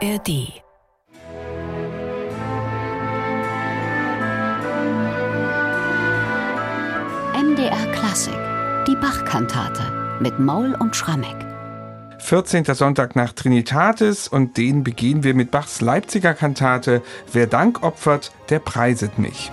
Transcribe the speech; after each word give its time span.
ARD 0.00 0.62
MDR 7.34 7.92
Klassik, 7.92 8.32
die 8.86 8.94
Bachkantate 8.94 10.18
mit 10.20 10.38
Maul 10.38 10.76
und 10.78 10.94
Schrammeck. 10.94 11.34
14. 12.20 12.64
Sonntag 12.64 13.16
nach 13.16 13.32
Trinitatis 13.32 14.28
und 14.28 14.56
den 14.56 14.84
beginnen 14.84 15.24
wir 15.24 15.34
mit 15.34 15.50
Bachs 15.50 15.80
Leipziger 15.80 16.34
Kantate 16.34 17.02
Wer 17.32 17.48
Dank 17.48 17.82
opfert, 17.82 18.30
der 18.50 18.60
preiset 18.60 19.18
mich. 19.18 19.50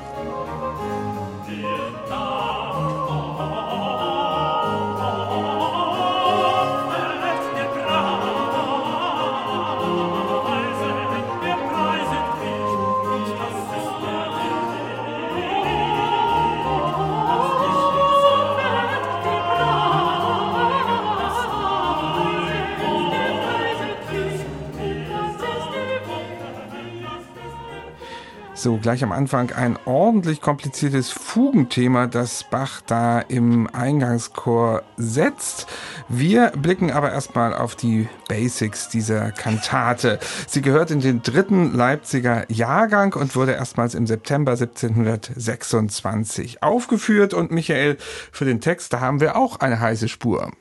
So, 28.65 28.77
gleich 28.77 29.03
am 29.03 29.11
Anfang 29.11 29.51
ein 29.51 29.77
ordentlich 29.85 30.41
kompliziertes 30.41 31.11
Fugenthema, 31.11 32.07
das 32.07 32.43
Bach 32.49 32.81
da 32.81 33.19
im 33.19 33.69
Eingangschor 33.71 34.81
setzt. 34.97 35.67
Wir 36.09 36.49
blicken 36.49 36.89
aber 36.89 37.11
erstmal 37.11 37.53
auf 37.53 37.75
die 37.75 38.09
Basics 38.27 38.89
dieser 38.89 39.31
Kantate. 39.31 40.17
Sie 40.47 40.63
gehört 40.63 40.89
in 40.89 40.99
den 40.99 41.21
dritten 41.21 41.75
Leipziger 41.75 42.51
Jahrgang 42.51 43.13
und 43.13 43.35
wurde 43.35 43.51
erstmals 43.51 43.93
im 43.93 44.07
September 44.07 44.53
1726 44.53 46.63
aufgeführt. 46.63 47.35
Und 47.35 47.51
Michael, 47.51 47.97
für 48.31 48.45
den 48.45 48.61
Text, 48.61 48.93
da 48.93 48.99
haben 48.99 49.19
wir 49.19 49.35
auch 49.35 49.59
eine 49.59 49.79
heiße 49.79 50.07
Spur. 50.07 50.51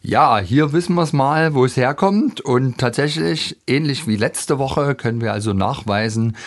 Ja, 0.00 0.38
hier 0.38 0.72
wissen 0.72 0.94
wir 0.94 1.02
es 1.02 1.12
mal, 1.12 1.52
wo 1.52 1.66
es 1.66 1.76
herkommt. 1.76 2.40
Und 2.40 2.78
tatsächlich, 2.78 3.58
ähnlich 3.66 4.06
wie 4.06 4.16
letzte 4.16 4.58
Woche, 4.58 4.94
können 4.94 5.20
wir 5.20 5.34
also 5.34 5.52
nachweisen, 5.52 6.38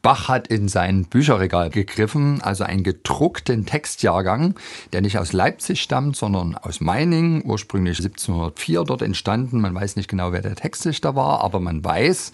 Bach 0.00 0.28
hat 0.28 0.46
in 0.46 0.68
sein 0.68 1.06
Bücherregal 1.06 1.70
gegriffen, 1.70 2.40
also 2.40 2.64
einen 2.64 2.84
gedruckten 2.84 3.66
Textjahrgang, 3.66 4.54
der 4.92 5.00
nicht 5.00 5.18
aus 5.18 5.32
Leipzig 5.32 5.82
stammt, 5.82 6.16
sondern 6.16 6.54
aus 6.54 6.80
Meiningen, 6.80 7.42
ursprünglich 7.44 7.98
1704 7.98 8.84
dort 8.84 9.02
entstanden. 9.02 9.60
Man 9.60 9.74
weiß 9.74 9.96
nicht 9.96 10.08
genau, 10.08 10.32
wer 10.32 10.42
der 10.42 10.54
Textdichter 10.54 11.16
war, 11.16 11.40
aber 11.42 11.58
man 11.58 11.84
weiß, 11.84 12.32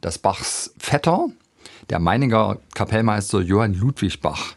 dass 0.00 0.18
Bachs 0.18 0.74
Vetter, 0.78 1.28
der 1.90 1.98
Meininger 1.98 2.58
Kapellmeister 2.74 3.40
Johann 3.40 3.74
Ludwig 3.74 4.20
Bach, 4.20 4.54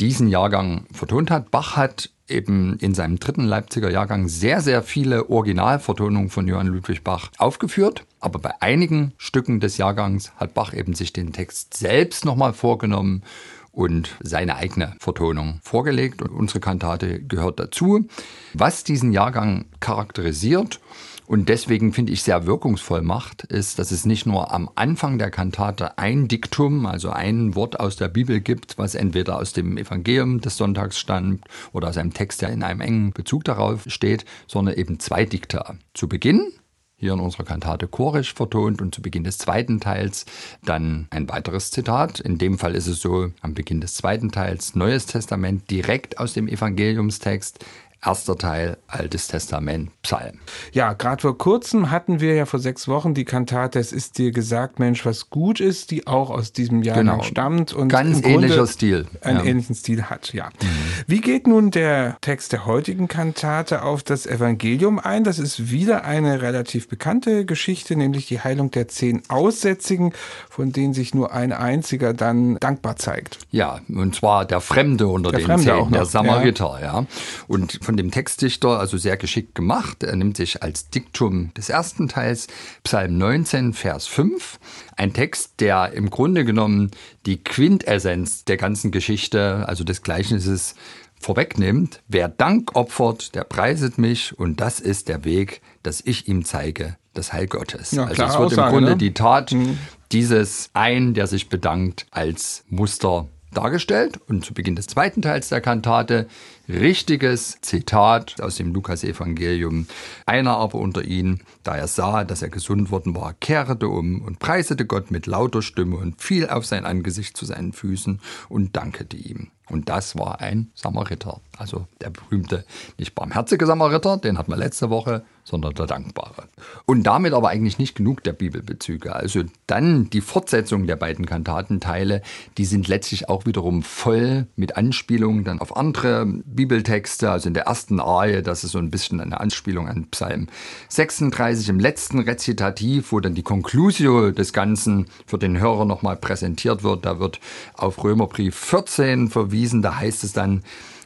diesen 0.00 0.28
Jahrgang 0.28 0.86
vertont 0.92 1.30
hat. 1.30 1.50
Bach 1.50 1.76
hat 1.76 2.10
eben 2.28 2.76
in 2.78 2.94
seinem 2.94 3.18
dritten 3.18 3.44
Leipziger 3.44 3.90
Jahrgang 3.90 4.28
sehr, 4.28 4.60
sehr 4.60 4.82
viele 4.82 5.30
Originalvertonungen 5.30 6.30
von 6.30 6.48
Johann 6.48 6.66
Ludwig 6.66 7.04
Bach 7.04 7.30
aufgeführt. 7.38 8.04
Aber 8.20 8.38
bei 8.38 8.60
einigen 8.60 9.12
Stücken 9.16 9.60
des 9.60 9.78
Jahrgangs 9.78 10.32
hat 10.36 10.54
Bach 10.54 10.74
eben 10.74 10.94
sich 10.94 11.12
den 11.12 11.32
Text 11.32 11.74
selbst 11.74 12.24
nochmal 12.24 12.52
vorgenommen 12.52 13.22
und 13.70 14.16
seine 14.20 14.56
eigene 14.56 14.94
Vertonung 14.98 15.60
vorgelegt. 15.62 16.22
Und 16.22 16.30
unsere 16.30 16.60
Kantate 16.60 17.22
gehört 17.22 17.60
dazu. 17.60 18.06
Was 18.54 18.84
diesen 18.84 19.12
Jahrgang 19.12 19.66
charakterisiert 19.80 20.80
und 21.26 21.48
deswegen 21.48 21.92
finde 21.92 22.12
ich 22.12 22.22
sehr 22.22 22.46
wirkungsvoll 22.46 23.02
macht, 23.02 23.44
ist, 23.44 23.78
dass 23.78 23.90
es 23.90 24.06
nicht 24.06 24.26
nur 24.26 24.52
am 24.52 24.70
Anfang 24.76 25.18
der 25.18 25.30
Kantate 25.30 25.98
ein 25.98 26.28
Diktum, 26.28 26.86
also 26.86 27.10
ein 27.10 27.54
Wort 27.54 27.80
aus 27.80 27.96
der 27.96 28.08
Bibel 28.08 28.40
gibt, 28.40 28.78
was 28.78 28.94
entweder 28.94 29.38
aus 29.38 29.52
dem 29.52 29.76
Evangelium 29.76 30.40
des 30.40 30.56
Sonntags 30.56 30.98
stammt 30.98 31.44
oder 31.72 31.88
aus 31.88 31.96
einem 31.96 32.12
Text, 32.12 32.42
der 32.42 32.50
in 32.50 32.62
einem 32.62 32.80
engen 32.80 33.12
Bezug 33.12 33.44
darauf 33.44 33.82
steht, 33.88 34.24
sondern 34.46 34.76
eben 34.76 35.00
zwei 35.00 35.24
Dikta. 35.24 35.76
Zu 35.94 36.08
Beginn 36.08 36.52
hier 36.98 37.12
in 37.12 37.20
unserer 37.20 37.44
Kantate 37.44 37.88
chorisch 37.88 38.32
vertont 38.32 38.80
und 38.80 38.94
zu 38.94 39.02
Beginn 39.02 39.24
des 39.24 39.36
zweiten 39.36 39.80
Teils 39.80 40.24
dann 40.64 41.08
ein 41.10 41.28
weiteres 41.28 41.70
Zitat. 41.70 42.20
In 42.20 42.38
dem 42.38 42.58
Fall 42.58 42.74
ist 42.74 42.86
es 42.86 43.00
so, 43.00 43.32
am 43.42 43.52
Beginn 43.52 43.82
des 43.82 43.94
zweiten 43.94 44.32
Teils 44.32 44.74
Neues 44.74 45.04
Testament 45.04 45.70
direkt 45.70 46.18
aus 46.18 46.32
dem 46.32 46.48
Evangeliumstext, 46.48 47.64
Erster 48.06 48.36
Teil, 48.36 48.76
Altes 48.86 49.26
Testament, 49.26 49.90
Psalm. 50.02 50.38
Ja, 50.72 50.92
gerade 50.92 51.22
vor 51.22 51.36
kurzem 51.36 51.90
hatten 51.90 52.20
wir 52.20 52.34
ja 52.34 52.46
vor 52.46 52.60
sechs 52.60 52.86
Wochen 52.86 53.14
die 53.14 53.24
Kantate 53.24 53.80
Es 53.80 53.92
ist 53.92 54.18
dir 54.18 54.30
gesagt, 54.30 54.78
Mensch, 54.78 55.04
was 55.04 55.28
gut 55.28 55.58
ist, 55.58 55.90
die 55.90 56.06
auch 56.06 56.30
aus 56.30 56.52
diesem 56.52 56.82
Jahr 56.82 56.98
genau. 56.98 57.22
stammt 57.22 57.72
und 57.72 57.88
ganz 57.88 58.24
ähnlicher 58.24 58.68
Stil. 58.68 59.06
Einen 59.22 59.38
ja. 59.38 59.44
ähnlichen 59.44 59.74
Stil 59.74 60.04
hat, 60.04 60.32
ja. 60.32 60.46
Mhm. 60.46 60.66
Wie 61.08 61.20
geht 61.20 61.48
nun 61.48 61.72
der 61.72 62.16
Text 62.20 62.52
der 62.52 62.64
heutigen 62.64 63.08
Kantate 63.08 63.82
auf 63.82 64.04
das 64.04 64.24
Evangelium 64.26 65.00
ein? 65.00 65.24
Das 65.24 65.40
ist 65.40 65.72
wieder 65.72 66.04
eine 66.04 66.42
relativ 66.42 66.88
bekannte 66.88 67.44
Geschichte, 67.44 67.96
nämlich 67.96 68.26
die 68.26 68.40
Heilung 68.40 68.70
der 68.70 68.86
zehn 68.86 69.22
Aussätzigen, 69.28 70.12
von 70.48 70.70
denen 70.70 70.94
sich 70.94 71.12
nur 71.12 71.32
ein 71.32 71.52
einziger 71.52 72.14
dann 72.14 72.56
dankbar 72.60 72.94
zeigt. 72.94 73.38
Ja, 73.50 73.80
und 73.88 74.14
zwar 74.14 74.44
der 74.44 74.60
Fremde 74.60 75.08
unter 75.08 75.30
der 75.30 75.40
den 75.40 75.46
Fremde 75.46 75.64
zehn, 75.64 75.90
der 75.90 76.04
Samariter, 76.04 76.78
ja. 76.80 77.00
ja. 77.00 77.06
Und 77.48 77.80
von 77.82 77.95
dem 77.96 78.10
Textdichter 78.10 78.78
also 78.78 78.96
sehr 78.96 79.16
geschickt 79.16 79.54
gemacht. 79.54 80.02
Er 80.02 80.16
nimmt 80.16 80.36
sich 80.36 80.62
als 80.62 80.90
Diktum 80.90 81.52
des 81.54 81.68
ersten 81.68 82.08
Teils 82.08 82.46
Psalm 82.84 83.18
19, 83.18 83.72
Vers 83.72 84.06
5, 84.06 84.58
ein 84.96 85.12
Text, 85.12 85.60
der 85.60 85.92
im 85.92 86.10
Grunde 86.10 86.44
genommen 86.44 86.90
die 87.26 87.42
Quintessenz 87.42 88.44
der 88.44 88.56
ganzen 88.56 88.90
Geschichte, 88.90 89.64
also 89.66 89.84
des 89.84 90.02
Gleichnisses, 90.02 90.74
vorwegnimmt. 91.20 92.02
Wer 92.08 92.28
Dank 92.28 92.74
opfert, 92.74 93.34
der 93.34 93.44
preiset 93.44 93.98
mich 93.98 94.38
und 94.38 94.60
das 94.60 94.80
ist 94.80 95.08
der 95.08 95.24
Weg, 95.24 95.60
dass 95.82 96.00
ich 96.00 96.28
ihm 96.28 96.44
zeige, 96.44 96.96
das 97.14 97.32
Heil 97.32 97.46
Gottes. 97.46 97.92
Ja, 97.92 98.04
also 98.04 98.22
es 98.22 98.32
wird 98.32 98.52
Aussage, 98.52 98.68
im 98.68 98.72
Grunde 98.72 98.90
ne? 98.92 98.96
die 98.96 99.14
Tat 99.14 99.52
mhm. 99.52 99.78
dieses 100.12 100.70
ein, 100.74 101.14
der 101.14 101.26
sich 101.26 101.48
bedankt, 101.48 102.06
als 102.10 102.64
Muster 102.68 103.28
dargestellt. 103.52 104.18
Und 104.28 104.44
zu 104.44 104.54
Beginn 104.54 104.76
des 104.76 104.86
zweiten 104.86 105.22
Teils 105.22 105.48
der 105.48 105.60
Kantate 105.60 106.26
richtiges 106.68 107.58
Zitat 107.60 108.40
aus 108.40 108.56
dem 108.56 108.72
Lukas-Evangelium. 108.74 109.86
Einer 110.26 110.56
aber 110.56 110.78
unter 110.78 111.04
ihnen, 111.04 111.42
da 111.62 111.76
er 111.76 111.88
sah, 111.88 112.24
dass 112.24 112.42
er 112.42 112.48
gesund 112.48 112.90
worden 112.90 113.14
war, 113.14 113.34
kehrte 113.34 113.88
um 113.88 114.22
und 114.22 114.38
preisete 114.38 114.86
Gott 114.86 115.10
mit 115.10 115.26
lauter 115.26 115.62
Stimme 115.62 115.96
und 115.96 116.20
fiel 116.20 116.48
auf 116.48 116.66
sein 116.66 116.84
Angesicht 116.84 117.36
zu 117.36 117.44
seinen 117.44 117.72
Füßen 117.72 118.20
und 118.48 118.76
dankte 118.76 119.16
ihm. 119.16 119.50
Und 119.68 119.88
das 119.88 120.16
war 120.16 120.40
ein 120.40 120.70
Samariter. 120.74 121.40
Also 121.56 121.86
der 122.00 122.10
berühmte, 122.10 122.64
nicht 122.98 123.14
barmherzige 123.14 123.66
Samariter, 123.66 124.16
den 124.16 124.38
hatten 124.38 124.52
wir 124.52 124.56
letzte 124.56 124.90
Woche, 124.90 125.24
sondern 125.46 125.74
der 125.74 125.86
Dankbare. 125.86 126.48
Und 126.86 127.04
damit 127.04 127.32
aber 127.32 127.50
eigentlich 127.50 127.78
nicht 127.78 127.94
genug 127.94 128.24
der 128.24 128.32
Bibelbezüge. 128.32 129.14
Also 129.14 129.44
dann 129.68 130.10
die 130.10 130.20
Fortsetzung 130.20 130.88
der 130.88 130.96
beiden 130.96 131.24
Kantatenteile, 131.24 132.20
die 132.58 132.64
sind 132.64 132.88
letztlich 132.88 133.28
auch 133.28 133.46
wiederum 133.46 133.84
voll 133.84 134.48
mit 134.56 134.76
Anspielungen 134.76 135.44
dann 135.44 135.60
auf 135.60 135.76
andere 135.76 136.26
Bibeltexte. 136.26 137.30
Also 137.30 137.46
in 137.46 137.54
der 137.54 137.66
ersten 137.66 138.00
Arie, 138.00 138.42
das 138.42 138.64
ist 138.64 138.72
so 138.72 138.78
ein 138.78 138.90
bisschen 138.90 139.20
eine 139.20 139.38
Anspielung 139.38 139.86
an 139.86 140.08
Psalm 140.10 140.48
36, 140.88 141.68
im 141.68 141.78
letzten 141.78 142.18
Rezitativ, 142.18 143.12
wo 143.12 143.20
dann 143.20 143.36
die 143.36 143.44
Conclusio 143.44 144.32
des 144.32 144.52
Ganzen 144.52 145.06
für 145.26 145.38
den 145.38 145.60
Hörer 145.60 145.84
nochmal 145.84 146.16
präsentiert 146.16 146.82
wird. 146.82 147.06
Da 147.06 147.20
wird 147.20 147.38
auf 147.74 148.02
Römerbrief 148.02 148.56
14 148.56 149.28
verwiesen, 149.28 149.80
da 149.80 149.96
heißt 149.96 150.24
es 150.24 150.32
dann, 150.32 150.64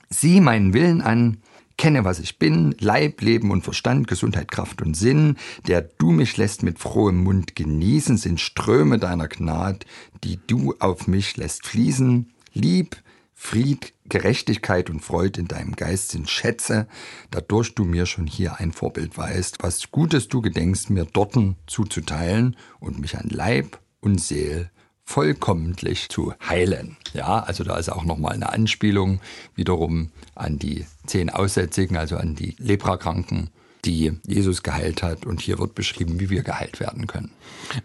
sieh 0.09 0.41
meinen 0.41 0.73
Willen 0.73 1.03
an, 1.03 1.37
kenne, 1.81 2.05
was 2.05 2.19
ich 2.19 2.39
bin, 2.39 2.75
Leib, 2.79 3.23
Leben 3.23 3.51
und 3.51 3.63
Verstand, 3.63 4.07
Gesundheit, 4.07 4.51
Kraft 4.51 4.83
und 4.83 4.95
Sinn, 4.95 5.37
der 5.67 5.81
du 5.81 6.11
mich 6.11 6.37
lässt 6.37 6.63
mit 6.63 6.79
frohem 6.79 7.25
Mund 7.25 7.57
genießen, 7.57 8.19
sind 8.19 8.39
Ströme 8.39 8.99
deiner 8.99 9.29
Gnade, 9.29 9.87
die 10.23 10.39
du 10.47 10.75
auf 10.79 11.07
mich 11.07 11.39
lässt 11.39 11.67
fließen. 11.67 12.35
Lieb, 12.53 12.97
Fried, 13.33 13.95
Gerechtigkeit 14.11 14.91
und 14.91 15.01
Freude 15.01 15.41
in 15.41 15.49
deinem 15.49 15.75
Geist 15.75 16.11
sind 16.11 16.29
Schätze, 16.29 16.87
dadurch 17.31 17.75
du 17.75 17.87
mir 17.87 18.05
schon 18.05 18.27
hier 18.27 18.61
ein 18.61 18.73
Vorbild 18.73 19.17
weißt, 19.17 19.63
was 19.63 19.91
Gutes 19.91 20.29
du 20.29 20.43
gedenkst, 20.43 20.91
mir 20.91 21.07
dorten 21.07 21.57
zuzuteilen 21.67 22.59
und 22.81 22.99
mich 22.99 23.17
an 23.17 23.31
Leib 23.31 23.81
und 24.01 24.21
Seel 24.21 24.71
vollkommentlich 25.11 26.09
zu 26.09 26.33
heilen. 26.49 26.97
Ja, 27.15 27.41
also 27.41 27.65
da 27.65 27.77
ist 27.77 27.89
auch 27.89 28.05
nochmal 28.05 28.35
eine 28.35 28.53
Anspielung 28.53 29.21
wiederum 29.57 30.11
an 30.37 30.59
die 30.59 30.87
zehn 31.05 31.31
Aussätzigen, 31.31 31.97
also 31.97 32.17
an 32.17 32.37
die 32.37 32.55
Leprakranken, 32.59 33.51
die 33.85 34.13
Jesus 34.25 34.63
geheilt 34.63 35.03
hat. 35.03 35.27
Und 35.27 35.41
hier 35.41 35.59
wird 35.59 35.75
beschrieben, 35.75 36.21
wie 36.21 36.31
wir 36.31 36.43
geheilt 36.43 36.79
werden 36.79 37.09
können. 37.09 37.33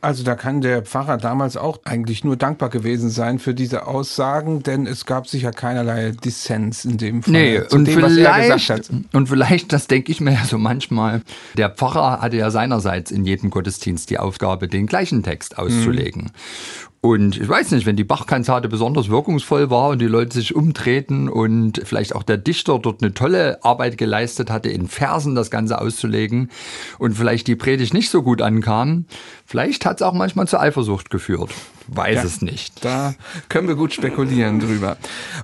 Also 0.01 0.23
da 0.23 0.35
kann 0.35 0.61
der 0.61 0.83
Pfarrer 0.83 1.17
damals 1.17 1.57
auch 1.57 1.79
eigentlich 1.83 2.23
nur 2.23 2.35
dankbar 2.35 2.69
gewesen 2.69 3.09
sein 3.09 3.39
für 3.39 3.55
diese 3.55 3.87
Aussagen, 3.87 4.61
denn 4.61 4.85
es 4.85 5.05
gab 5.05 5.27
sicher 5.27 5.51
keinerlei 5.51 6.11
Dissens 6.11 6.85
in 6.85 6.97
dem 6.97 7.23
Fall. 7.23 7.31
Nee, 7.31 7.59
und, 7.71 7.85
dem, 7.85 7.95
vielleicht, 7.95 8.91
und 9.13 9.27
vielleicht, 9.27 9.73
das 9.73 9.87
denke 9.87 10.11
ich 10.11 10.21
mir 10.21 10.33
ja 10.33 10.45
so 10.45 10.59
manchmal, 10.59 11.21
der 11.57 11.69
Pfarrer 11.69 12.21
hatte 12.21 12.37
ja 12.37 12.51
seinerseits 12.51 13.09
in 13.09 13.25
jedem 13.25 13.49
Gottesdienst 13.49 14.09
die 14.11 14.19
Aufgabe, 14.19 14.67
den 14.67 14.85
gleichen 14.85 15.23
Text 15.23 15.57
auszulegen. 15.57 16.23
Mhm. 16.23 16.94
Und 17.05 17.39
ich 17.39 17.47
weiß 17.47 17.69
nicht, 17.69 17.85
wenn 17.85 17.95
die 17.95 18.03
Bachkantate 18.03 18.67
besonders 18.67 19.09
wirkungsvoll 19.09 19.69
war 19.69 19.89
und 19.89 20.01
die 20.01 20.07
Leute 20.07 20.33
sich 20.33 20.55
umtreten 20.55 21.29
und 21.29 21.79
vielleicht 21.85 22.15
auch 22.15 22.23
der 22.23 22.37
Dichter 22.37 22.79
dort 22.79 23.03
eine 23.03 23.13
tolle 23.13 23.63
Arbeit 23.63 23.99
geleistet 23.99 24.49
hatte, 24.49 24.69
in 24.69 24.87
Versen 24.87 25.35
das 25.35 25.51
Ganze 25.51 25.79
auszulegen 25.79 26.49
und 26.97 27.13
vielleicht 27.13 27.45
die 27.45 27.55
Predigt 27.55 27.93
nicht 27.93 28.09
so 28.09 28.23
gut 28.23 28.41
ankam, 28.41 29.05
vielleicht 29.45 29.85
hat 29.85 29.97
es 29.97 30.01
auch 30.01 30.13
manchmal 30.13 30.47
zur 30.47 30.61
Eifersucht 30.61 31.11
geführt. 31.11 31.51
Weiß 31.87 32.15
ja, 32.15 32.23
es 32.23 32.41
nicht. 32.41 32.83
Da 32.83 33.13
können 33.49 33.67
wir 33.67 33.75
gut 33.75 33.93
spekulieren 33.93 34.59
drüber. 34.59 34.97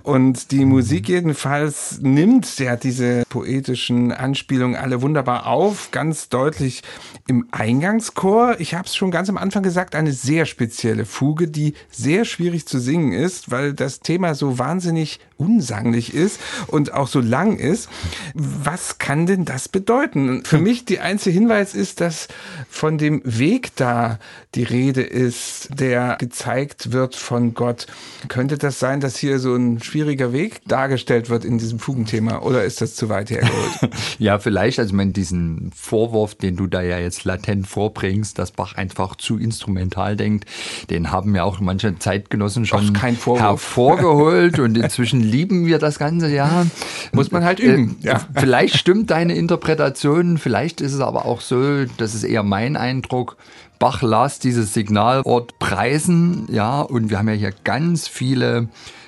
Und 0.03 0.51
die 0.51 0.65
Musik 0.65 1.07
jedenfalls 1.07 1.99
nimmt 2.01 2.57
ja 2.59 2.75
diese 2.75 3.23
poetischen 3.29 4.11
Anspielungen 4.11 4.75
alle 4.75 5.01
wunderbar 5.01 5.47
auf, 5.47 5.91
ganz 5.91 6.29
deutlich 6.29 6.81
im 7.27 7.47
Eingangschor. 7.51 8.59
Ich 8.59 8.73
habe 8.73 8.87
es 8.87 8.95
schon 8.95 9.11
ganz 9.11 9.29
am 9.29 9.37
Anfang 9.37 9.63
gesagt, 9.63 9.95
eine 9.95 10.11
sehr 10.11 10.45
spezielle 10.45 11.05
Fuge, 11.05 11.47
die 11.47 11.75
sehr 11.89 12.25
schwierig 12.25 12.65
zu 12.65 12.79
singen 12.79 13.11
ist, 13.11 13.51
weil 13.51 13.73
das 13.73 13.99
Thema 13.99 14.33
so 14.33 14.57
wahnsinnig 14.57 15.19
unsanglich 15.37 16.13
ist 16.13 16.39
und 16.67 16.93
auch 16.93 17.07
so 17.07 17.19
lang 17.19 17.57
ist. 17.57 17.89
Was 18.33 18.99
kann 18.99 19.25
denn 19.25 19.45
das 19.45 19.69
bedeuten? 19.69 20.43
Für 20.43 20.57
mich 20.59 20.85
die 20.85 20.99
einzige 20.99 21.33
Hinweis 21.33 21.73
ist, 21.73 22.01
dass 22.01 22.27
von 22.69 22.97
dem 22.97 23.21
Weg 23.25 23.75
da 23.75 24.19
die 24.55 24.63
Rede 24.63 25.01
ist, 25.01 25.69
der 25.79 26.17
gezeigt 26.31 26.93
wird 26.93 27.15
von 27.15 27.53
Gott. 27.53 27.87
Könnte 28.29 28.57
das 28.57 28.79
sein, 28.79 29.01
dass 29.01 29.17
hier 29.17 29.39
so 29.39 29.53
ein 29.53 29.83
schwieriger 29.83 30.31
Weg 30.31 30.61
dargestellt 30.65 31.29
wird 31.29 31.43
in 31.43 31.57
diesem 31.57 31.77
Fugenthema 31.77 32.39
oder 32.39 32.63
ist 32.63 32.79
das 32.79 32.95
zu 32.95 33.09
weit 33.09 33.29
hergeholt? 33.31 33.91
ja, 34.17 34.39
vielleicht, 34.39 34.79
also 34.79 34.97
wenn 34.97 35.11
diesen 35.11 35.71
Vorwurf, 35.75 36.35
den 36.35 36.55
du 36.55 36.67
da 36.67 36.81
ja 36.81 36.99
jetzt 36.99 37.25
latent 37.25 37.67
vorbringst, 37.67 38.39
dass 38.39 38.51
Bach 38.51 38.75
einfach 38.75 39.17
zu 39.17 39.37
instrumental 39.37 40.15
denkt, 40.15 40.45
den 40.89 41.11
haben 41.11 41.35
ja 41.35 41.43
auch 41.43 41.59
manche 41.59 41.99
Zeitgenossen 41.99 42.65
schon 42.65 42.95
hervorgeholt 42.95 44.57
und 44.59 44.77
inzwischen 44.77 45.21
lieben 45.21 45.65
wir 45.65 45.79
das 45.79 45.99
Ganze, 45.99 46.33
ja. 46.33 46.65
Muss 47.11 47.31
man 47.31 47.43
halt 47.43 47.59
üben. 47.59 47.97
Äh, 48.03 48.07
ja. 48.07 48.21
Vielleicht 48.35 48.77
stimmt 48.77 49.11
deine 49.11 49.35
Interpretation, 49.35 50.37
vielleicht 50.37 50.79
ist 50.79 50.93
es 50.93 51.01
aber 51.01 51.25
auch 51.25 51.41
so, 51.41 51.83
das 51.97 52.15
ist 52.15 52.23
eher 52.23 52.43
mein 52.43 52.77
Eindruck, 52.77 53.35
Bach 53.81 54.03
las 54.03 54.37
dieses 54.37 54.75
Signalwort 54.75 55.57
preisen, 55.57 56.45
ja, 56.51 56.81
und 56.81 57.09
wir 57.09 57.17
haben 57.17 57.29
ja 57.29 57.33
hier 57.33 57.51
ganz 57.63 58.07
viele 58.07 58.67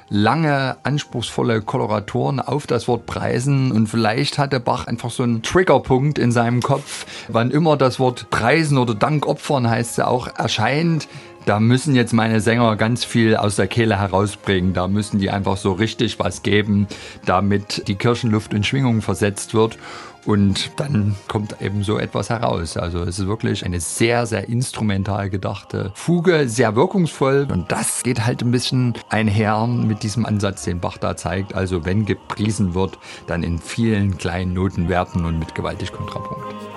lange, 0.09 0.77
anspruchsvolle 0.81 1.61
Koloratoren 1.61 2.39
auf 2.39 2.65
das 2.65 2.87
Wort 2.87 3.05
preisen 3.05 3.71
und 3.71 3.85
vielleicht 3.85 4.39
hatte 4.39 4.59
Bach 4.59 4.87
einfach 4.87 5.11
so 5.11 5.21
einen 5.21 5.43
Triggerpunkt 5.43 6.17
in 6.17 6.31
seinem 6.31 6.63
Kopf, 6.63 7.05
wann 7.27 7.51
immer 7.51 7.77
das 7.77 7.99
Wort 7.99 8.31
preisen 8.31 8.79
oder 8.79 8.95
Dank 8.95 9.27
opfern 9.27 9.69
heißt 9.69 9.99
ja 9.99 10.07
auch 10.07 10.27
erscheint, 10.39 11.07
da 11.45 11.59
müssen 11.59 11.93
jetzt 11.93 12.13
meine 12.13 12.39
Sänger 12.39 12.75
ganz 12.77 13.03
viel 13.03 13.35
aus 13.35 13.57
der 13.57 13.67
Kehle 13.67 13.99
herausbringen. 13.99 14.73
Da 14.73 14.87
müssen 14.87 15.19
die 15.19 15.29
einfach 15.29 15.57
so 15.57 15.73
richtig 15.73 16.17
was 16.17 16.41
geben, 16.41 16.87
damit 17.25 17.87
die 17.89 17.95
Kirchenluft 17.95 18.53
in 18.53 18.63
Schwingung 18.63 19.01
versetzt 19.01 19.53
wird. 19.53 19.77
Und 20.25 20.79
dann 20.79 21.15
kommt 21.27 21.61
eben 21.61 21.83
so 21.83 21.97
etwas 21.97 22.29
heraus. 22.29 22.77
Also 22.77 23.01
es 23.01 23.19
ist 23.19 23.27
wirklich 23.27 23.65
eine 23.65 23.79
sehr, 23.79 24.25
sehr 24.25 24.47
instrumental 24.47 25.29
gedachte 25.29 25.91
Fuge, 25.95 26.47
sehr 26.47 26.75
wirkungsvoll. 26.75 27.47
Und 27.51 27.71
das 27.71 28.03
geht 28.03 28.25
halt 28.25 28.41
ein 28.41 28.51
bisschen 28.51 28.93
einher 29.09 29.67
mit 29.67 30.03
diesem 30.03 30.25
Ansatz, 30.25 30.63
den 30.63 30.79
Bach 30.79 30.97
da 30.97 31.17
zeigt. 31.17 31.53
Also 31.53 31.85
wenn 31.85 32.05
gepriesen 32.05 32.73
wird, 32.73 32.97
dann 33.27 33.43
in 33.43 33.59
vielen 33.59 34.17
kleinen 34.17 34.53
Notenwerten 34.53 35.25
und 35.25 35.39
mit 35.39 35.55
gewaltig 35.55 35.91
Kontrapunkt. 35.91 36.72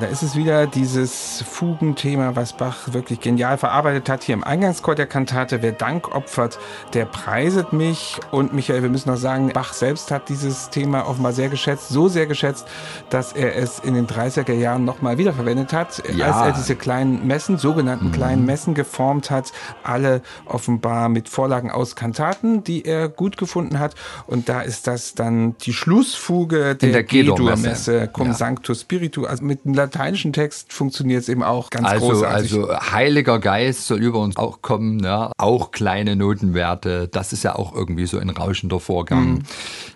Da 0.00 0.06
ist 0.06 0.24
es 0.24 0.34
wieder 0.34 0.66
dieses 0.66 1.44
Fugenthema, 1.48 2.34
was 2.34 2.52
Bach 2.52 2.92
wirklich 2.92 3.20
genial 3.20 3.58
verarbeitet 3.58 4.08
hat. 4.08 4.24
Hier 4.24 4.32
im 4.32 4.42
Eingangschor 4.42 4.96
der 4.96 5.06
Kantate, 5.06 5.62
wer 5.62 5.70
Dank 5.70 6.12
opfert, 6.12 6.58
der 6.94 7.04
preiset 7.04 7.72
mich. 7.72 8.18
Und 8.32 8.52
Michael, 8.52 8.82
wir 8.82 8.90
müssen 8.90 9.08
noch 9.08 9.16
sagen, 9.16 9.50
Bach 9.54 9.72
selbst 9.72 10.10
hat 10.10 10.28
dieses 10.28 10.70
Thema 10.70 11.08
offenbar 11.08 11.32
sehr 11.32 11.48
geschätzt, 11.48 11.90
so 11.90 12.08
sehr 12.08 12.26
geschätzt, 12.26 12.66
dass 13.08 13.32
er 13.32 13.54
es 13.54 13.78
in 13.78 13.94
den 13.94 14.08
30er 14.08 14.52
Jahren 14.52 14.84
nochmal 14.84 15.16
wiederverwendet 15.16 15.72
hat, 15.72 16.02
ja. 16.12 16.26
als 16.26 16.46
er 16.46 16.52
diese 16.60 16.74
kleinen 16.74 17.24
Messen, 17.28 17.56
sogenannten 17.56 18.08
mhm. 18.08 18.12
kleinen 18.12 18.44
Messen 18.44 18.74
geformt 18.74 19.30
hat, 19.30 19.52
alle 19.84 20.22
offenbar 20.46 21.08
mit 21.08 21.28
Vorlagen 21.28 21.70
aus 21.70 21.94
Kantaten, 21.94 22.64
die 22.64 22.84
er 22.84 23.08
gut 23.08 23.36
gefunden 23.36 23.78
hat. 23.78 23.94
Und 24.26 24.48
da 24.48 24.60
ist 24.60 24.88
das 24.88 25.14
dann 25.14 25.56
die 25.58 25.72
Schlussfuge 25.72 26.74
der, 26.74 26.90
der 26.90 27.04
G-Dur-Messe, 27.04 28.08
Cum 28.08 28.28
ja. 28.28 28.32
Sancto 28.34 28.74
Spiritu, 28.74 29.24
also 29.24 29.44
mit 29.44 29.67
einem 29.68 29.74
lateinischen 29.74 30.32
Text 30.32 30.72
funktioniert 30.72 31.22
es 31.22 31.28
eben 31.28 31.42
auch 31.42 31.70
ganz 31.70 31.86
also, 31.86 32.08
großartig. 32.08 32.52
Also 32.54 32.92
Heiliger 32.92 33.38
Geist 33.38 33.86
soll 33.86 34.02
über 34.02 34.20
uns 34.20 34.36
auch 34.36 34.62
kommen, 34.62 34.96
ne? 34.96 35.30
auch 35.36 35.70
kleine 35.70 36.16
Notenwerte, 36.16 37.08
das 37.08 37.32
ist 37.32 37.44
ja 37.44 37.54
auch 37.54 37.74
irgendwie 37.74 38.06
so 38.06 38.18
ein 38.18 38.30
rauschender 38.30 38.80
Vorgang. 38.80 39.34
Mhm. 39.34 39.42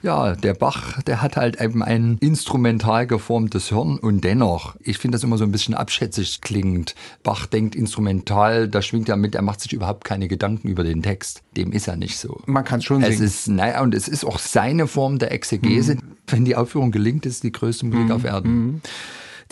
Ja, 0.03 0.35
der 0.35 0.55
Bach, 0.55 1.03
der 1.03 1.23
hat 1.23 1.37
halt 1.37 1.61
eben 1.61 1.83
ein 1.83 2.19
instrumental 2.21 3.07
geformtes 3.07 3.69
Hirn 3.69 3.99
und 3.99 4.23
dennoch, 4.23 4.77
ich 4.81 4.99
finde 4.99 5.17
das 5.17 5.25
immer 5.25 5.39
so 5.39 5.45
ein 5.45 5.53
bisschen 5.53 5.75
abschätzig 5.75 6.41
klingend. 6.41 6.95
Bach 7.23 7.47
denkt 7.47 7.75
instrumental, 7.75 8.69
da 8.69 8.83
schwingt 8.83 9.09
er 9.09 9.17
mit, 9.17 9.35
er 9.35 9.43
macht 9.43 9.61
sich 9.61 9.73
überhaupt 9.73 10.05
keine 10.05 10.29
Gedanken 10.29 10.69
über 10.69 10.85
den 10.85 11.03
Text. 11.03 11.43
Dem 11.57 11.73
ist 11.73 11.89
er 11.89 11.97
nicht 11.97 12.19
so. 12.19 12.41
Man 12.47 12.65
kann 12.65 12.83
schon 12.83 13.03
es 13.03 13.21
Ist, 13.21 13.49
naja, 13.49 13.81
und 13.83 13.95
es 13.95 14.09
ist 14.09 14.25
auch 14.25 14.39
seine 14.39 14.87
Form 14.87 15.19
der 15.19 15.33
Exegese. 15.33 15.95
Mhm. 15.95 16.01
Wenn 16.27 16.45
die 16.45 16.57
Aufführung 16.57 16.93
gelingt, 16.93 17.27
ist 17.27 17.43
die 17.43 17.53
größte 17.53 17.87
Musik 17.87 18.07
mhm. 18.07 18.13
auf 18.13 18.25
Erden. 18.25 18.83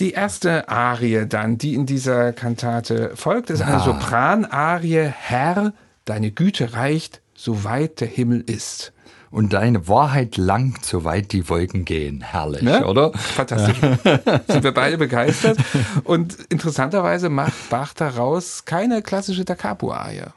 Die 0.00 0.12
erste 0.12 0.66
Arie 0.70 1.26
dann, 1.26 1.58
die 1.58 1.74
in 1.74 1.84
dieser 1.84 2.32
Kantate 2.32 3.12
folgt, 3.16 3.50
ist 3.50 3.60
eine 3.60 3.72
ja. 3.72 3.80
Sopranarie. 3.80 5.12
Herr, 5.14 5.74
deine 6.06 6.30
Güte 6.30 6.72
reicht, 6.72 7.20
so 7.34 7.64
weit 7.64 8.00
der 8.00 8.08
Himmel 8.08 8.40
ist. 8.40 8.94
Und 9.30 9.52
deine 9.52 9.88
Wahrheit 9.88 10.38
langt, 10.38 10.86
so 10.86 11.04
weit 11.04 11.32
die 11.32 11.50
Wolken 11.50 11.84
gehen. 11.84 12.22
Herrlich, 12.22 12.62
ne? 12.62 12.86
oder? 12.86 13.12
Fantastisch. 13.12 13.78
Sind 14.48 14.64
wir 14.64 14.72
beide 14.72 14.96
begeistert. 14.96 15.58
Und 16.04 16.34
interessanterweise 16.48 17.28
macht 17.28 17.68
Bach 17.68 17.92
daraus 17.92 18.64
keine 18.64 19.02
klassische 19.02 19.44
Da 19.44 19.54
Capo-Arie. 19.54 20.32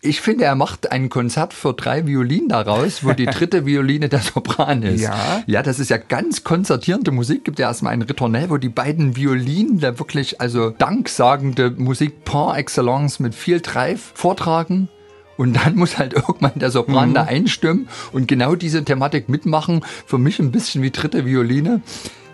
Ich 0.00 0.20
finde, 0.20 0.44
er 0.44 0.54
macht 0.54 0.92
ein 0.92 1.08
Konzert 1.08 1.52
für 1.52 1.74
drei 1.74 2.06
Violinen 2.06 2.48
daraus, 2.48 3.04
wo 3.04 3.12
die 3.12 3.26
dritte 3.26 3.66
Violine 3.66 4.08
der 4.08 4.20
Sopran 4.20 4.82
ist. 4.82 5.00
Ja. 5.00 5.42
Ja, 5.46 5.62
das 5.62 5.80
ist 5.80 5.90
ja 5.90 5.96
ganz 5.96 6.44
konzertierende 6.44 7.10
Musik. 7.10 7.44
Gibt 7.44 7.58
ja 7.58 7.66
erstmal 7.66 7.94
ein 7.94 8.02
Ritornell, 8.02 8.48
wo 8.48 8.58
die 8.58 8.68
beiden 8.68 9.16
Violinen 9.16 9.80
da 9.80 9.98
wirklich, 9.98 10.40
also 10.40 10.70
danksagende 10.70 11.72
Musik 11.72 12.24
par 12.24 12.56
excellence 12.56 13.18
mit 13.18 13.34
viel 13.34 13.60
Treif 13.60 14.12
vortragen. 14.14 14.88
Und 15.36 15.54
dann 15.54 15.76
muss 15.76 15.98
halt 15.98 16.14
irgendwann 16.14 16.52
der 16.56 16.70
Sopran 16.70 17.10
mhm. 17.10 17.14
da 17.14 17.22
einstimmen 17.24 17.88
und 18.12 18.28
genau 18.28 18.54
diese 18.54 18.84
Thematik 18.84 19.28
mitmachen. 19.28 19.84
Für 20.06 20.18
mich 20.18 20.38
ein 20.38 20.52
bisschen 20.52 20.82
wie 20.82 20.90
dritte 20.90 21.24
Violine 21.24 21.80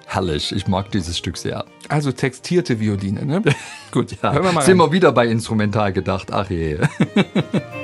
herrlich. 0.06 0.52
Ich 0.54 0.66
mag 0.66 0.90
dieses 0.90 1.18
Stück 1.18 1.36
sehr. 1.36 1.64
Also 1.88 2.12
textierte 2.12 2.80
Violine, 2.80 3.24
ne? 3.24 3.42
Gut, 3.90 4.12
ja. 4.22 4.32
Hören 4.32 4.44
wir 4.44 4.52
mal 4.52 4.62
Sind 4.62 4.78
wir 4.78 4.92
wieder 4.92 5.12
bei 5.12 5.26
Instrumental 5.26 5.92
gedacht. 5.92 6.32
Ach 6.32 6.50
je. 6.50 6.78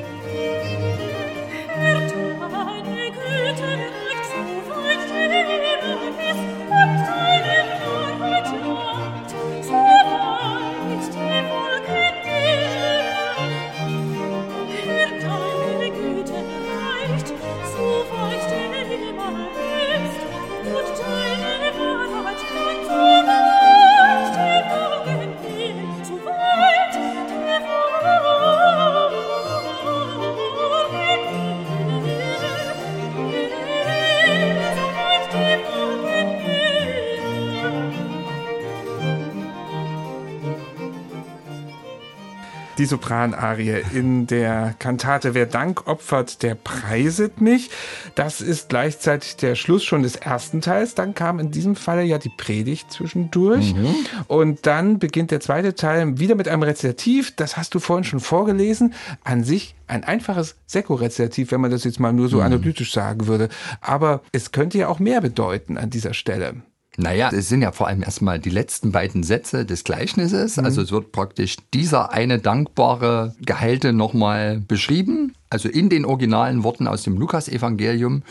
die 42.81 42.87
Sopranarie 42.87 43.83
in 43.93 44.27
der 44.27 44.75
Kantate 44.79 45.35
Wer 45.35 45.45
Dank 45.45 45.87
opfert, 45.87 46.43
der 46.43 46.55
preiset 46.55 47.39
mich. 47.43 47.69
Das 48.15 48.41
ist 48.41 48.71
gleichzeitig 48.71 49.37
der 49.37 49.55
Schluss 49.55 49.85
schon 49.85 50.03
des 50.03 50.17
ersten 50.17 50.63
Teils. 50.63 50.95
Dann 50.95 51.15
kam 51.15 51.39
in 51.41 51.51
diesem 51.51 51.77
Falle 51.77 52.05
ja 52.05 52.17
die 52.17 52.31
Predigt 52.31 52.91
zwischendurch. 52.91 53.75
Mhm. 53.75 53.95
Und 54.29 54.67
dann 54.67 54.99
beginnt 54.99 55.31
der 55.31 55.41
zweite 55.41 55.75
Teil 55.75 56.19
wieder 56.19 56.35
mit 56.37 56.49
einem 56.49 56.63
Rezitativ. 56.63 57.37
Das 57.37 57.59
hast 57.59 57.75
du 57.75 57.81
vorhin 57.81 58.05
schon 58.05 58.21
vorgelesen. 58.21 58.95
An 59.25 59.45
sich 59.45 59.75
ein 59.87 60.03
einfaches 60.03 60.57
Sekko-Rezitativ, 60.67 61.53
wenn 61.53 61.61
man 61.61 61.71
das 61.71 61.85
jetzt 61.85 62.01
mal 62.01 62.15
nur 62.15 62.31
so 62.31 62.39
mhm. 62.39 62.45
analytisch 62.45 62.95
sagen 62.95 63.27
würde. 63.27 63.51
Aber 63.83 64.23
es 64.33 64.53
könnte 64.53 64.79
ja 64.79 64.89
auch 64.89 65.01
mehr 65.01 65.21
bedeuten 65.21 65.77
an 65.77 65.91
dieser 65.91 66.15
Stelle. 66.15 66.63
Naja, 66.97 67.31
es 67.33 67.49
sind 67.49 67.63
ja 67.63 67.73
vor 67.73 67.87
allem 67.87 68.03
erstmal 68.03 68.39
die 68.39 68.51
letzten 68.51 68.93
beiden 68.93 69.23
Sätze 69.23 69.65
des 69.65 69.85
Gleichnisses. 69.85 70.57
Mhm. 70.57 70.65
Also 70.65 70.83
es 70.83 70.93
wird 70.93 71.13
praktisch 71.13 71.57
dieser 71.73 72.13
eine 72.13 72.39
dankbare 72.39 73.35
Geheilte 73.41 73.93
nochmal 73.93 74.61
beschrieben. 74.67 75.35
Also 75.49 75.69
in 75.69 75.89
den 75.89 76.05
originalen 76.05 76.63
Worten 76.63 76.87
aus 76.87 77.03
dem 77.03 77.17
Lukas-Evangelium. 77.17 78.23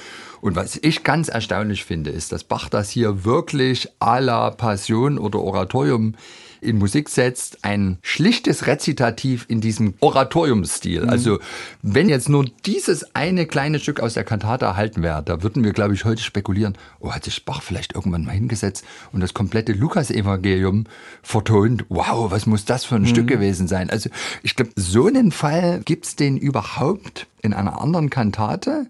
Und 0.41 0.55
was 0.55 0.77
ich 0.77 1.03
ganz 1.03 1.27
erstaunlich 1.29 1.83
finde, 1.83 2.11
ist, 2.11 2.31
dass 2.31 2.43
Bach 2.43 2.69
das 2.69 2.89
hier 2.89 3.25
wirklich 3.25 3.89
à 3.99 4.19
la 4.19 4.51
Passion 4.51 5.17
oder 5.17 5.39
Oratorium 5.39 6.15
in 6.61 6.77
Musik 6.77 7.09
setzt, 7.09 7.63
ein 7.63 7.97
schlichtes 8.01 8.67
Rezitativ 8.67 9.45
in 9.47 9.61
diesem 9.61 9.93
Oratoriumsstil. 9.99 11.03
Mhm. 11.03 11.09
Also 11.09 11.39
wenn 11.81 12.09
jetzt 12.09 12.29
nur 12.29 12.45
dieses 12.65 13.15
eine 13.15 13.45
kleine 13.45 13.79
Stück 13.79 13.99
aus 13.99 14.13
der 14.13 14.23
Kantate 14.23 14.65
erhalten 14.65 15.03
wäre, 15.03 15.23
da 15.23 15.43
würden 15.43 15.63
wir, 15.63 15.73
glaube 15.73 15.93
ich, 15.93 16.05
heute 16.05 16.21
spekulieren, 16.21 16.77
oh, 16.99 17.11
hat 17.11 17.23
sich 17.23 17.45
Bach 17.45 17.61
vielleicht 17.61 17.95
irgendwann 17.95 18.25
mal 18.25 18.31
hingesetzt 18.31 18.85
und 19.11 19.21
das 19.21 19.33
komplette 19.33 19.73
Lukas-Evangelium 19.73 20.85
vertont. 21.21 21.85
Wow, 21.89 22.31
was 22.31 22.45
muss 22.45 22.65
das 22.65 22.85
für 22.85 22.95
ein 22.95 23.03
mhm. 23.03 23.07
Stück 23.07 23.27
gewesen 23.27 23.67
sein? 23.67 23.89
Also 23.89 24.09
ich 24.43 24.55
glaube, 24.55 24.71
so 24.75 25.07
einen 25.07 25.31
Fall 25.31 25.81
gibt 25.85 26.05
es 26.05 26.15
den 26.15 26.37
überhaupt 26.37 27.27
in 27.41 27.53
einer 27.53 27.81
anderen 27.81 28.09
Kantate, 28.09 28.87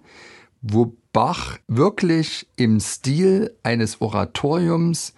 wo 0.62 0.94
Bach 1.12 1.58
wirklich 1.68 2.48
im 2.56 2.80
Stil 2.80 3.56
eines 3.64 4.00
Oratoriums 4.02 5.14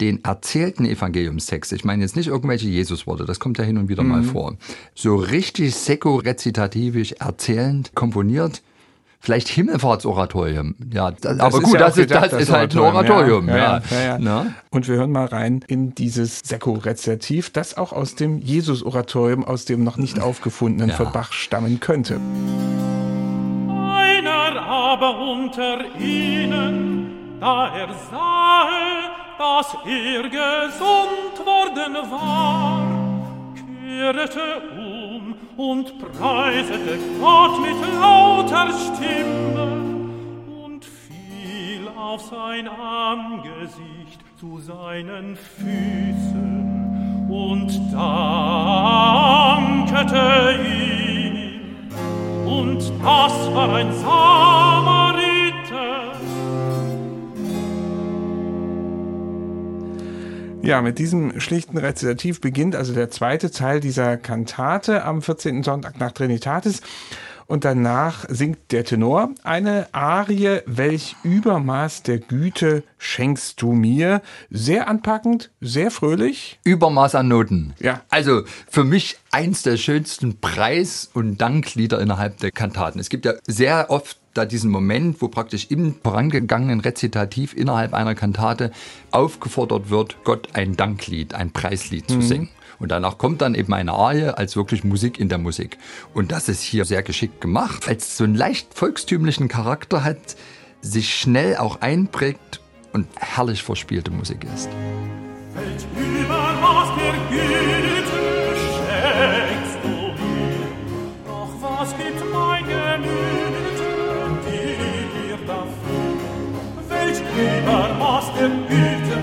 den 0.00 0.22
erzählten 0.24 0.84
Evangeliumstext, 0.84 1.72
ich 1.72 1.84
meine 1.84 2.02
jetzt 2.02 2.16
nicht 2.16 2.28
irgendwelche 2.28 2.68
Jesusworte, 2.68 3.24
das 3.24 3.40
kommt 3.40 3.58
ja 3.58 3.64
hin 3.64 3.78
und 3.78 3.88
wieder 3.88 4.04
mhm. 4.04 4.10
mal 4.10 4.22
vor, 4.22 4.56
so 4.94 5.16
richtig 5.16 5.74
sekko-rezitativisch 5.74 7.12
erzählend 7.18 7.94
komponiert, 7.94 8.62
vielleicht 9.20 9.48
Himmelfahrtsoratorium. 9.48 10.76
Ja, 10.92 11.10
das, 11.10 11.40
aber 11.40 11.60
gut, 11.60 11.74
ja 11.74 11.80
das, 11.80 11.96
ist, 11.98 12.10
das, 12.10 12.30
das 12.30 12.42
ist 12.42 12.52
halt 12.52 12.74
ein 12.74 12.78
Oratorium. 12.78 13.48
Ja, 13.48 13.82
ja, 13.90 14.18
ja, 14.18 14.46
Und 14.70 14.86
wir 14.86 14.96
hören 14.96 15.10
mal 15.10 15.26
rein 15.26 15.64
in 15.66 15.94
dieses 15.94 16.40
Sekko-Rezitativ, 16.40 17.50
das 17.50 17.76
auch 17.76 17.92
aus 17.92 18.14
dem 18.14 18.38
Jesus-Oratorium, 18.38 19.44
aus 19.44 19.64
dem 19.64 19.82
noch 19.82 19.96
nicht 19.96 20.20
aufgefundenen 20.20 20.94
von 20.94 21.10
Bach 21.12 21.32
stammen 21.32 21.80
könnte. 21.80 22.20
Einer 23.68 24.62
aber 24.62 25.18
unter 25.18 25.98
ihnen, 25.98 27.40
da 27.40 27.76
er 27.76 27.88
sahe, 28.10 29.17
dass 29.38 29.76
er 29.86 30.22
gesund 30.24 31.38
worden 31.46 31.94
war, 32.10 32.82
kehrte 33.86 34.62
um 34.76 35.36
und 35.56 35.98
preisete 35.98 36.98
Gott 37.20 37.60
mit 37.60 37.76
lauter 38.00 38.68
Stimme 38.72 39.66
und 40.64 40.84
fiel 40.84 41.88
auf 41.96 42.22
sein 42.22 42.68
Angesicht 42.68 44.20
zu 44.36 44.58
seinen 44.58 45.36
Füßen 45.36 47.28
und 47.30 47.92
dankete 47.92 48.98
ihm. 50.64 51.88
Und 52.46 52.78
das 53.04 53.54
war 53.54 53.74
ein 53.74 53.92
Samariter, 53.92 54.67
Ja, 60.68 60.82
mit 60.82 60.98
diesem 60.98 61.40
schlichten 61.40 61.78
Rezitativ 61.78 62.42
beginnt 62.42 62.76
also 62.76 62.92
der 62.92 63.08
zweite 63.08 63.50
Teil 63.50 63.80
dieser 63.80 64.18
Kantate 64.18 65.02
am 65.02 65.22
14. 65.22 65.62
Sonntag 65.62 65.98
nach 65.98 66.12
Trinitatis. 66.12 66.82
Und 67.48 67.64
danach 67.64 68.26
singt 68.28 68.58
der 68.72 68.84
Tenor 68.84 69.30
eine 69.42 69.86
Arie, 69.92 70.60
welch 70.66 71.16
Übermaß 71.22 72.02
der 72.02 72.18
Güte 72.18 72.82
schenkst 72.98 73.62
du 73.62 73.72
mir. 73.72 74.20
Sehr 74.50 74.86
anpackend, 74.86 75.50
sehr 75.62 75.90
fröhlich. 75.90 76.60
Übermaß 76.64 77.14
an 77.14 77.28
Noten. 77.28 77.72
Ja. 77.80 78.02
Also 78.10 78.42
für 78.70 78.84
mich 78.84 79.16
eins 79.30 79.62
der 79.62 79.78
schönsten 79.78 80.38
Preis- 80.40 81.10
und 81.14 81.38
Danklieder 81.38 81.98
innerhalb 82.02 82.36
der 82.36 82.50
Kantaten. 82.50 83.00
Es 83.00 83.08
gibt 83.08 83.24
ja 83.24 83.32
sehr 83.46 83.86
oft 83.88 84.18
da 84.34 84.44
diesen 84.44 84.70
Moment, 84.70 85.22
wo 85.22 85.28
praktisch 85.28 85.68
im 85.70 85.94
vorangegangenen 86.02 86.80
Rezitativ 86.80 87.54
innerhalb 87.54 87.94
einer 87.94 88.14
Kantate 88.14 88.72
aufgefordert 89.10 89.88
wird, 89.88 90.22
Gott 90.22 90.50
ein 90.52 90.76
Danklied, 90.76 91.32
ein 91.32 91.50
Preislied 91.50 92.10
mhm. 92.10 92.12
zu 92.12 92.20
singen. 92.20 92.48
Und 92.78 92.90
danach 92.90 93.18
kommt 93.18 93.42
dann 93.42 93.54
eben 93.54 93.72
eine 93.74 93.92
Arie 93.92 94.28
als 94.36 94.56
wirklich 94.56 94.84
Musik 94.84 95.18
in 95.18 95.28
der 95.28 95.38
Musik. 95.38 95.78
Und 96.14 96.32
das 96.32 96.48
ist 96.48 96.62
hier 96.62 96.84
sehr 96.84 97.02
geschickt 97.02 97.40
gemacht, 97.40 97.88
weil 97.88 97.96
es 97.96 98.16
so 98.16 98.24
einen 98.24 98.34
leicht 98.34 98.74
volkstümlichen 98.74 99.48
Charakter 99.48 100.04
hat, 100.04 100.36
sich 100.80 101.14
schnell 101.14 101.56
auch 101.56 101.80
einprägt 101.80 102.60
und 102.92 103.08
herrlich 103.16 103.62
verspielte 103.62 104.10
Musik 104.10 104.46
ist. 104.54 104.68
Fällt 105.54 105.86
über 105.96 106.54
der 106.98 107.14
Güte 107.30 108.56
schenkst 108.74 109.78
du 109.82 109.88
mir, 109.88 110.66
doch 111.26 111.52
was 111.60 111.96
gibt 111.96 112.32
mein 112.32 112.64
Gemüt? 112.64 113.38
Übermaß 117.38 118.32
der 118.36 118.48
Güte, 118.48 119.18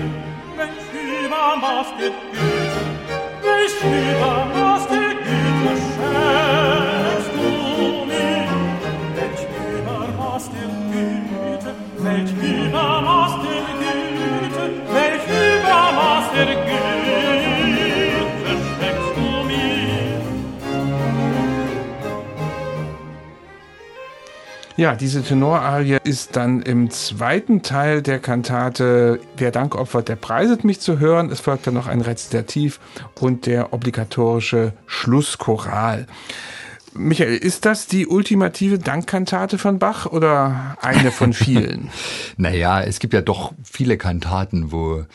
welch 0.56 0.78
Übermaß 1.26 1.88
der 1.98 2.10
Güte, 2.32 2.65
welch 3.90 4.25
Ja, 24.78 24.94
diese 24.94 25.22
Tenorarie 25.22 25.96
ist 26.04 26.36
dann 26.36 26.60
im 26.60 26.90
zweiten 26.90 27.62
Teil 27.62 28.02
der 28.02 28.18
Kantate 28.18 29.20
Wer 29.38 29.50
Dank 29.50 29.74
opfert, 29.74 30.10
der 30.10 30.16
preiset 30.16 30.64
mich 30.64 30.80
zu 30.80 30.98
hören. 30.98 31.30
Es 31.30 31.40
folgt 31.40 31.66
dann 31.66 31.72
noch 31.72 31.86
ein 31.86 32.02
Rezitativ 32.02 32.78
und 33.18 33.46
der 33.46 33.72
obligatorische 33.72 34.74
Schlusschoral. 34.84 36.06
Michael, 36.92 37.36
ist 37.36 37.64
das 37.64 37.86
die 37.86 38.06
ultimative 38.06 38.78
Dankkantate 38.78 39.56
von 39.56 39.78
Bach 39.78 40.04
oder 40.04 40.76
eine 40.82 41.10
von 41.10 41.32
vielen? 41.32 41.88
naja, 42.36 42.82
es 42.82 42.98
gibt 42.98 43.14
ja 43.14 43.22
doch 43.22 43.54
viele 43.64 43.96
Kantaten, 43.96 44.72
wo 44.72 45.06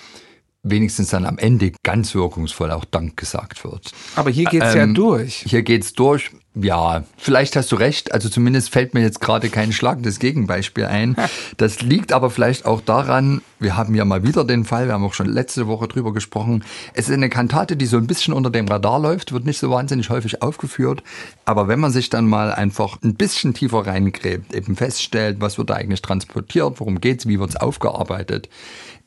wenigstens 0.63 1.09
dann 1.09 1.25
am 1.25 1.37
Ende 1.37 1.71
ganz 1.83 2.15
wirkungsvoll 2.15 2.71
auch 2.71 2.85
Dank 2.85 3.17
gesagt 3.17 3.63
wird. 3.63 3.91
Aber 4.15 4.31
hier 4.31 4.45
geht's 4.45 4.73
ähm, 4.73 4.77
ja 4.77 4.87
durch. 4.87 5.43
Hier 5.47 5.61
geht's 5.61 5.93
durch. 5.93 6.31
Ja, 6.53 7.05
vielleicht 7.15 7.55
hast 7.55 7.71
du 7.71 7.77
recht. 7.77 8.13
Also 8.13 8.27
zumindest 8.27 8.71
fällt 8.71 8.93
mir 8.93 8.99
jetzt 8.99 9.21
gerade 9.21 9.49
kein 9.49 9.71
schlagendes 9.71 10.19
Gegenbeispiel 10.19 10.85
ein. 10.85 11.15
Das 11.57 11.81
liegt 11.81 12.11
aber 12.11 12.29
vielleicht 12.29 12.65
auch 12.65 12.81
daran, 12.81 13.41
wir 13.59 13.77
haben 13.77 13.93
ja 13.93 14.03
mal 14.03 14.23
wieder 14.23 14.43
den 14.43 14.65
Fall, 14.65 14.87
wir 14.87 14.93
haben 14.93 15.03
auch 15.03 15.13
schon 15.13 15.27
letzte 15.27 15.67
Woche 15.67 15.87
drüber 15.87 16.11
gesprochen. 16.11 16.63
Es 16.93 17.07
ist 17.07 17.13
eine 17.13 17.29
Kantate, 17.29 17.75
die 17.75 17.85
so 17.85 17.97
ein 17.97 18.07
bisschen 18.07 18.33
unter 18.33 18.49
dem 18.49 18.67
Radar 18.67 18.99
läuft, 18.99 19.31
wird 19.31 19.45
nicht 19.45 19.59
so 19.59 19.69
wahnsinnig 19.69 20.09
häufig 20.09 20.41
aufgeführt. 20.41 21.03
Aber 21.45 21.67
wenn 21.67 21.79
man 21.79 21.91
sich 21.91 22.09
dann 22.09 22.25
mal 22.27 22.51
einfach 22.51 22.97
ein 23.03 23.15
bisschen 23.15 23.53
tiefer 23.53 23.85
reingräbt, 23.85 24.55
eben 24.55 24.75
feststellt, 24.75 25.37
was 25.39 25.57
wird 25.57 25.69
da 25.69 25.75
eigentlich 25.75 26.01
transportiert, 26.01 26.79
worum 26.79 26.99
geht's, 26.99 27.27
wie 27.27 27.39
wird's 27.39 27.55
aufgearbeitet, 27.55 28.49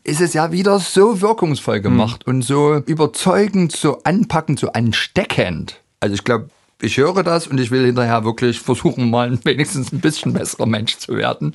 ist 0.04 0.20
es 0.20 0.34
ja 0.34 0.52
wieder 0.52 0.78
so 0.78 1.20
wirkungsvoll 1.20 1.80
gemacht 1.80 2.26
mhm. 2.26 2.34
und 2.34 2.42
so 2.42 2.76
überzeugend, 2.86 3.72
so 3.72 4.00
anpackend, 4.04 4.60
so 4.60 4.70
ansteckend. 4.72 5.80
Also 6.00 6.14
ich 6.14 6.24
glaube, 6.24 6.50
ich 6.80 6.96
höre 6.96 7.22
das 7.22 7.46
und 7.46 7.58
ich 7.58 7.70
will 7.70 7.84
hinterher 7.84 8.24
wirklich 8.24 8.60
versuchen, 8.60 9.10
mal 9.10 9.38
wenigstens 9.44 9.92
ein 9.92 10.00
bisschen 10.00 10.32
besserer 10.32 10.66
Mensch 10.66 10.98
zu 10.98 11.16
werden. 11.16 11.54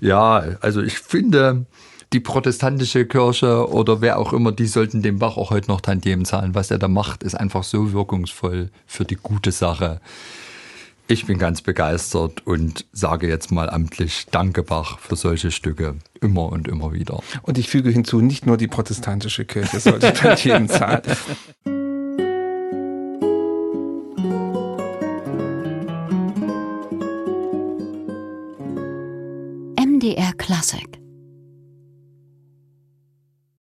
Ja, 0.00 0.44
also 0.60 0.82
ich 0.82 0.98
finde, 0.98 1.66
die 2.12 2.20
protestantische 2.20 3.06
Kirche 3.06 3.70
oder 3.70 4.00
wer 4.00 4.18
auch 4.18 4.32
immer, 4.32 4.52
die 4.52 4.66
sollten 4.66 5.02
dem 5.02 5.18
Bach 5.18 5.36
auch 5.36 5.50
heute 5.50 5.68
noch 5.68 5.80
Tantiemen 5.80 6.24
zahlen. 6.24 6.54
Was 6.54 6.70
er 6.70 6.78
da 6.78 6.88
macht, 6.88 7.22
ist 7.22 7.34
einfach 7.34 7.64
so 7.64 7.92
wirkungsvoll 7.92 8.70
für 8.86 9.04
die 9.04 9.16
gute 9.16 9.52
Sache. 9.52 10.00
Ich 11.08 11.26
bin 11.26 11.38
ganz 11.38 11.62
begeistert 11.62 12.46
und 12.46 12.86
sage 12.92 13.28
jetzt 13.28 13.50
mal 13.50 13.68
amtlich 13.68 14.26
Danke 14.30 14.62
Bach 14.62 14.98
für 14.98 15.16
solche 15.16 15.50
Stücke 15.50 15.96
immer 16.20 16.46
und 16.46 16.68
immer 16.68 16.92
wieder. 16.92 17.20
Und 17.42 17.58
ich 17.58 17.68
füge 17.68 17.90
hinzu, 17.90 18.20
nicht 18.20 18.46
nur 18.46 18.56
die 18.56 18.68
protestantische 18.68 19.44
Kirche 19.44 19.80
sollte 19.80 20.12
Tantiemen 20.14 20.68
zahlen. 20.68 21.02
NDR 30.02 30.34
Klassik 30.36 31.01